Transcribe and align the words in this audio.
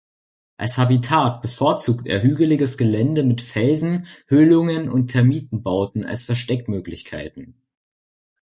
Als 0.57 0.79
Habitat 0.79 1.43
bevorzugt 1.43 2.07
er 2.07 2.23
hügeliges 2.23 2.75
Gelände 2.75 3.21
mit 3.21 3.39
Felsen, 3.39 4.07
Höhlungen 4.25 4.89
und 4.89 5.09
Termitenbauten 5.09 6.07
als 6.07 6.23
Versteckmöglichkeiten. 6.23 7.61